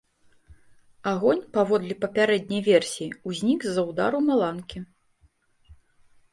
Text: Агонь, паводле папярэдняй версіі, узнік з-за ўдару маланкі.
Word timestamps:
Агонь, 1.11 1.43
паводле 1.57 1.97
папярэдняй 2.07 2.61
версіі, 2.69 3.09
узнік 3.35 3.59
з-за 3.69 3.81
ўдару 3.93 4.19
маланкі. 4.31 4.85